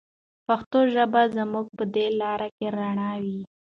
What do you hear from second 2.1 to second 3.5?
لاره کې رڼا وي.